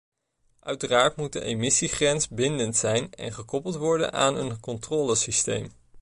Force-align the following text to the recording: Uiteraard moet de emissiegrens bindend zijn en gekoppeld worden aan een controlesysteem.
Uiteraard 0.59 1.15
moet 1.15 1.33
de 1.33 1.41
emissiegrens 1.43 2.27
bindend 2.27 2.75
zijn 2.77 3.11
en 3.13 3.33
gekoppeld 3.33 3.75
worden 3.75 4.13
aan 4.13 4.35
een 4.37 4.59
controlesysteem. 4.59 5.71